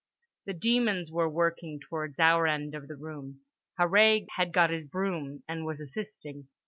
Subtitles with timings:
[0.45, 3.41] The demons were working towards our end of the room.
[3.79, 6.47] Harree had got his broom and was assisting.